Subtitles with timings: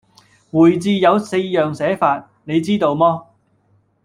[0.49, 3.27] 回字有四樣寫法，你知道麼？